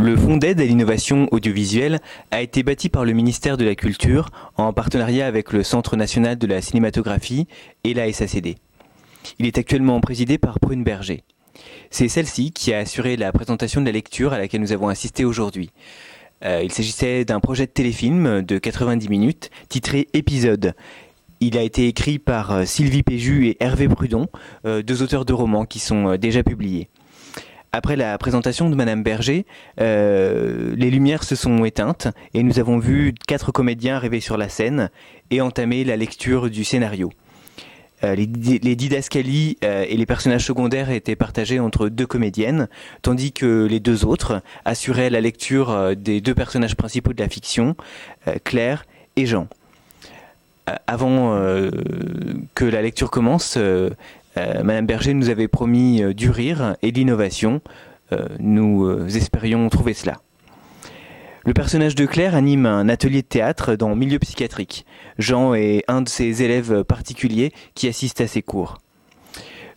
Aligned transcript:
Le 0.00 0.16
Fonds 0.16 0.36
d'aide 0.36 0.60
à 0.60 0.64
l'innovation 0.64 1.26
audiovisuelle 1.32 1.98
a 2.30 2.40
été 2.40 2.62
bâti 2.62 2.88
par 2.88 3.04
le 3.04 3.12
ministère 3.12 3.56
de 3.56 3.64
la 3.64 3.74
Culture 3.74 4.30
en 4.56 4.72
partenariat 4.72 5.26
avec 5.26 5.52
le 5.52 5.64
Centre 5.64 5.96
national 5.96 6.38
de 6.38 6.46
la 6.46 6.62
cinématographie 6.62 7.48
et 7.82 7.94
la 7.94 8.10
SACD. 8.12 8.54
Il 9.40 9.46
est 9.46 9.58
actuellement 9.58 10.00
présidé 10.00 10.38
par 10.38 10.60
Prune 10.60 10.84
Berger. 10.84 11.24
C'est 11.90 12.06
celle-ci 12.06 12.52
qui 12.52 12.72
a 12.72 12.78
assuré 12.78 13.16
la 13.16 13.32
présentation 13.32 13.80
de 13.80 13.86
la 13.86 13.92
lecture 13.92 14.32
à 14.32 14.38
laquelle 14.38 14.60
nous 14.60 14.70
avons 14.70 14.86
assisté 14.86 15.24
aujourd'hui. 15.24 15.70
Euh, 16.44 16.62
il 16.62 16.70
s'agissait 16.70 17.24
d'un 17.24 17.40
projet 17.40 17.66
de 17.66 17.72
téléfilm 17.72 18.42
de 18.42 18.58
90 18.58 19.08
minutes 19.08 19.50
titré 19.68 20.06
Épisode. 20.12 20.74
Il 21.40 21.58
a 21.58 21.62
été 21.62 21.88
écrit 21.88 22.20
par 22.20 22.52
euh, 22.52 22.64
Sylvie 22.64 23.02
Péju 23.02 23.48
et 23.48 23.56
Hervé 23.58 23.88
Prudon, 23.88 24.28
euh, 24.64 24.80
deux 24.80 25.02
auteurs 25.02 25.24
de 25.24 25.32
romans 25.32 25.64
qui 25.64 25.80
sont 25.80 26.14
déjà 26.14 26.44
publiés. 26.44 26.88
Après 27.72 27.96
la 27.96 28.16
présentation 28.16 28.70
de 28.70 28.74
Madame 28.74 29.02
Berger, 29.02 29.44
euh, 29.80 30.74
les 30.74 30.90
lumières 30.90 31.22
se 31.22 31.36
sont 31.36 31.66
éteintes 31.66 32.08
et 32.32 32.42
nous 32.42 32.58
avons 32.58 32.78
vu 32.78 33.14
quatre 33.26 33.52
comédiens 33.52 33.96
arriver 33.96 34.20
sur 34.20 34.38
la 34.38 34.48
scène 34.48 34.88
et 35.30 35.42
entamer 35.42 35.84
la 35.84 35.96
lecture 35.96 36.48
du 36.48 36.64
scénario. 36.64 37.12
Euh, 38.04 38.14
les, 38.14 38.26
les, 38.26 38.76
didascalies 38.76 39.58
euh, 39.64 39.84
et 39.86 39.96
les 39.96 40.06
personnages 40.06 40.46
secondaires 40.46 40.90
étaient 40.90 41.16
partagés 41.16 41.60
entre 41.60 41.90
deux 41.90 42.06
comédiennes, 42.06 42.68
tandis 43.02 43.32
que 43.32 43.66
les 43.66 43.80
deux 43.80 44.06
autres 44.06 44.40
assuraient 44.64 45.10
la 45.10 45.20
lecture 45.20 45.94
des 45.94 46.22
deux 46.22 46.34
personnages 46.34 46.76
principaux 46.76 47.12
de 47.12 47.20
la 47.20 47.28
fiction, 47.28 47.76
Claire 48.44 48.86
et 49.16 49.26
Jean. 49.26 49.46
avant 50.86 51.38
que 52.54 52.64
la 52.64 52.82
lecture 52.82 53.10
commence, 53.10 53.58
euh, 54.38 54.62
Madame 54.62 54.86
Berger 54.86 55.14
nous 55.14 55.28
avait 55.28 55.48
promis 55.48 56.02
euh, 56.02 56.14
du 56.14 56.30
rire 56.30 56.76
et 56.82 56.92
de 56.92 56.98
l'innovation. 56.98 57.60
Euh, 58.12 58.26
nous 58.38 59.06
espérions 59.14 59.68
trouver 59.68 59.92
cela. 59.92 60.16
Le 61.44 61.52
personnage 61.52 61.94
de 61.94 62.06
Claire 62.06 62.34
anime 62.34 62.66
un 62.66 62.88
atelier 62.88 63.22
de 63.22 63.26
théâtre 63.26 63.74
dans 63.74 63.90
le 63.90 63.96
milieu 63.96 64.18
psychiatrique. 64.18 64.86
Jean 65.18 65.54
est 65.54 65.84
un 65.88 66.02
de 66.02 66.08
ses 66.08 66.42
élèves 66.42 66.84
particuliers 66.84 67.52
qui 67.74 67.88
assiste 67.88 68.20
à 68.20 68.26
ses 68.26 68.42
cours. 68.42 68.78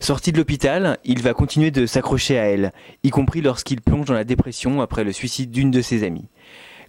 Sorti 0.00 0.32
de 0.32 0.38
l'hôpital, 0.38 0.98
il 1.04 1.22
va 1.22 1.32
continuer 1.32 1.70
de 1.70 1.86
s'accrocher 1.86 2.38
à 2.38 2.44
elle, 2.44 2.72
y 3.04 3.10
compris 3.10 3.40
lorsqu'il 3.40 3.80
plonge 3.80 4.06
dans 4.06 4.14
la 4.14 4.24
dépression 4.24 4.80
après 4.80 5.04
le 5.04 5.12
suicide 5.12 5.50
d'une 5.50 5.70
de 5.70 5.80
ses 5.80 6.04
amies. 6.04 6.28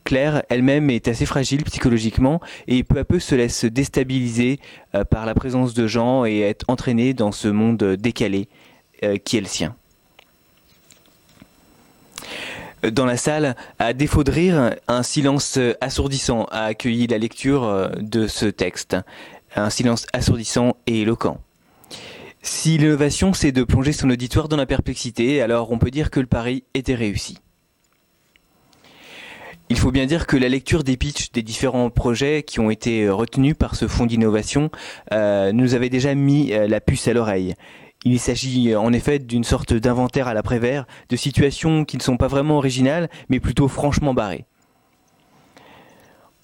Claire 0.03 0.43
elle-même 0.49 0.89
est 0.89 1.07
assez 1.07 1.25
fragile 1.25 1.63
psychologiquement 1.63 2.41
et 2.67 2.83
peu 2.83 2.99
à 2.99 3.03
peu 3.03 3.19
se 3.19 3.35
laisse 3.35 3.65
déstabiliser 3.65 4.59
euh, 4.95 5.03
par 5.03 5.25
la 5.25 5.33
présence 5.33 5.73
de 5.73 5.87
gens 5.87 6.25
et 6.25 6.39
est 6.39 6.61
entraînée 6.67 7.13
dans 7.13 7.31
ce 7.31 7.47
monde 7.47 7.83
décalé 7.83 8.47
euh, 9.03 9.17
qui 9.17 9.37
est 9.37 9.41
le 9.41 9.47
sien. 9.47 9.75
Dans 12.91 13.05
la 13.05 13.15
salle, 13.15 13.55
à 13.79 13.93
défaut 13.93 14.25
de 14.25 14.31
rire, 14.31 14.75
un 14.89 15.03
silence 15.03 15.57
assourdissant 15.79 16.45
a 16.51 16.65
accueilli 16.65 17.07
la 17.07 17.17
lecture 17.17 17.63
euh, 17.63 17.89
de 18.01 18.27
ce 18.27 18.45
texte. 18.45 18.97
Un 19.55 19.69
silence 19.69 20.05
assourdissant 20.11 20.75
et 20.85 21.01
éloquent. 21.01 21.39
Si 22.41 22.77
l'innovation 22.77 23.31
c'est 23.31 23.53
de 23.53 23.63
plonger 23.63 23.93
son 23.93 24.09
auditoire 24.09 24.49
dans 24.49 24.57
la 24.57 24.65
perplexité, 24.65 25.41
alors 25.41 25.71
on 25.71 25.77
peut 25.77 25.91
dire 25.91 26.11
que 26.11 26.19
le 26.19 26.25
pari 26.25 26.65
était 26.73 26.95
réussi. 26.95 27.37
Il 29.83 29.87
faut 29.87 29.91
bien 29.91 30.05
dire 30.05 30.27
que 30.27 30.37
la 30.37 30.47
lecture 30.47 30.85
des 30.85 30.95
pitchs 30.95 31.33
des 31.33 31.41
différents 31.41 31.89
projets 31.89 32.43
qui 32.43 32.61
ont 32.61 32.69
été 32.69 33.03
euh, 33.03 33.13
retenus 33.13 33.53
par 33.53 33.75
ce 33.75 33.89
fonds 33.89 34.05
d'innovation 34.05 34.71
euh, 35.11 35.51
nous 35.51 35.75
avait 35.75 35.89
déjà 35.89 36.15
mis 36.15 36.53
euh, 36.53 36.69
la 36.69 36.79
puce 36.79 37.09
à 37.09 37.13
l'oreille. 37.13 37.53
Il 38.05 38.17
s'agit 38.17 38.73
en 38.77 38.93
effet 38.93 39.19
d'une 39.19 39.43
sorte 39.43 39.73
d'inventaire 39.73 40.29
à 40.29 40.33
l'après-vert 40.33 40.85
de 41.09 41.15
situations 41.17 41.83
qui 41.83 41.97
ne 41.97 42.01
sont 42.01 42.15
pas 42.15 42.29
vraiment 42.29 42.59
originales, 42.59 43.09
mais 43.27 43.41
plutôt 43.41 43.67
franchement 43.67 44.13
barrées. 44.13 44.45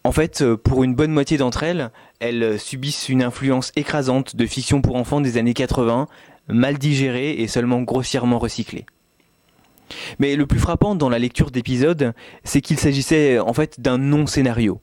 En 0.04 0.12
fait, 0.12 0.44
pour 0.56 0.84
une 0.84 0.94
bonne 0.94 1.14
moitié 1.14 1.38
d'entre 1.38 1.64
elles, 1.64 1.92
elles 2.20 2.60
subissent 2.60 3.08
une 3.08 3.24
influence 3.24 3.72
écrasante 3.78 4.36
de 4.36 4.46
fiction 4.46 4.82
pour 4.82 4.98
enfants 4.98 5.22
des 5.22 5.38
années 5.38 5.54
80, 5.54 6.10
mal 6.50 6.78
digérée 6.78 7.40
et 7.40 7.48
seulement 7.48 7.84
grossièrement 7.84 8.38
recyclée. 8.38 8.86
Mais 10.20 10.36
le 10.36 10.46
plus 10.46 10.60
frappant 10.60 10.96
dans 10.96 11.10
la 11.10 11.20
lecture 11.20 11.52
d'épisodes, 11.52 12.14
c'est 12.44 12.62
qu'il 12.62 12.80
s'agissait 12.80 13.40
en 13.40 13.54
fait 13.54 13.80
d'un 13.80 13.98
non-scénario. 13.98 14.82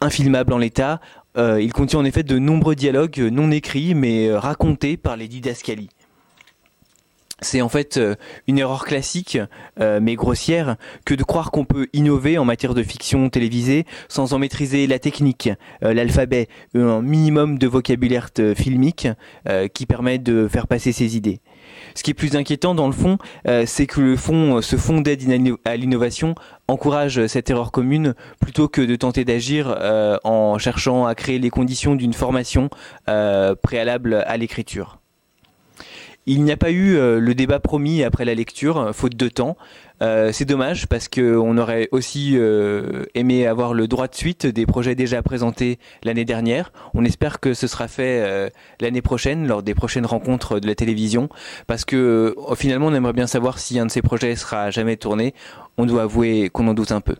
Infilmable 0.00 0.52
en 0.52 0.58
l'état, 0.58 1.00
euh, 1.36 1.60
il 1.60 1.72
contient 1.72 1.98
en 1.98 2.04
effet 2.04 2.22
de 2.22 2.38
nombreux 2.38 2.74
dialogues 2.74 3.18
non 3.18 3.50
écrits 3.50 3.94
mais 3.94 4.28
euh, 4.28 4.38
racontés 4.38 4.96
par 4.96 5.16
les 5.16 5.28
didascalies. 5.28 5.88
C'est 7.40 7.60
en 7.60 7.68
fait 7.68 7.96
euh, 7.96 8.14
une 8.46 8.58
erreur 8.58 8.84
classique, 8.84 9.38
mais 9.78 10.14
grossière, 10.14 10.76
que 11.04 11.14
de 11.14 11.22
croire 11.24 11.50
qu'on 11.50 11.64
peut 11.64 11.88
innover 11.92 12.38
en 12.38 12.44
matière 12.44 12.74
de 12.74 12.82
fiction 12.82 13.28
télévisée 13.28 13.86
sans 14.08 14.32
en 14.32 14.38
maîtriser 14.38 14.86
la 14.86 14.98
technique, 14.98 15.50
l'alphabet, 15.80 16.48
un 16.74 17.02
minimum 17.02 17.58
de 17.58 17.66
vocabulaire 17.66 18.30
filmique 18.56 19.08
qui 19.74 19.84
permet 19.84 20.18
de 20.18 20.48
faire 20.48 20.68
passer 20.68 20.92
ses 20.92 21.16
idées. 21.16 21.40
Ce 21.94 22.02
qui 22.02 22.10
est 22.10 22.14
plus 22.14 22.36
inquiétant 22.36 22.74
dans 22.74 22.86
le 22.86 22.92
fond, 22.92 23.18
euh, 23.46 23.64
c'est 23.66 23.86
que 23.86 24.00
le 24.00 24.16
fond, 24.16 24.62
ce 24.62 24.76
fonds 24.76 25.00
d'aide 25.00 25.22
à 25.64 25.76
l'innovation 25.76 26.34
encourage 26.68 27.26
cette 27.26 27.50
erreur 27.50 27.72
commune 27.72 28.14
plutôt 28.40 28.68
que 28.68 28.80
de 28.80 28.96
tenter 28.96 29.24
d'agir 29.24 29.74
euh, 29.78 30.18
en 30.24 30.58
cherchant 30.58 31.06
à 31.06 31.14
créer 31.14 31.38
les 31.38 31.50
conditions 31.50 31.94
d'une 31.94 32.12
formation 32.14 32.70
euh, 33.08 33.54
préalable 33.54 34.24
à 34.26 34.36
l'écriture. 34.36 34.98
Il 36.26 36.42
n'y 36.42 36.52
a 36.52 36.56
pas 36.56 36.70
eu 36.70 36.96
le 36.96 37.34
débat 37.34 37.60
promis 37.60 38.02
après 38.02 38.24
la 38.24 38.34
lecture, 38.34 38.94
faute 38.94 39.14
de 39.14 39.28
temps. 39.28 39.56
Euh, 40.02 40.32
c'est 40.32 40.44
dommage 40.44 40.86
parce 40.86 41.08
qu'on 41.08 41.56
aurait 41.56 41.88
aussi 41.92 42.32
euh, 42.34 43.04
aimé 43.14 43.46
avoir 43.46 43.74
le 43.74 43.86
droit 43.86 44.08
de 44.08 44.14
suite 44.14 44.46
des 44.46 44.66
projets 44.66 44.94
déjà 44.94 45.22
présentés 45.22 45.78
l'année 46.02 46.24
dernière. 46.24 46.72
On 46.94 47.04
espère 47.04 47.40
que 47.40 47.54
ce 47.54 47.66
sera 47.66 47.86
fait 47.86 48.20
euh, 48.20 48.50
l'année 48.80 49.02
prochaine 49.02 49.46
lors 49.46 49.62
des 49.62 49.74
prochaines 49.74 50.06
rencontres 50.06 50.58
de 50.58 50.66
la 50.66 50.74
télévision 50.74 51.28
parce 51.66 51.84
que 51.84 52.34
finalement 52.56 52.86
on 52.88 52.94
aimerait 52.94 53.12
bien 53.12 53.26
savoir 53.26 53.58
si 53.58 53.78
un 53.78 53.86
de 53.86 53.90
ces 53.90 54.02
projets 54.02 54.34
sera 54.36 54.70
jamais 54.70 54.96
tourné. 54.96 55.32
On 55.78 55.86
doit 55.86 56.02
avouer 56.02 56.50
qu'on 56.50 56.66
en 56.68 56.74
doute 56.74 56.92
un 56.92 57.00
peu. 57.00 57.16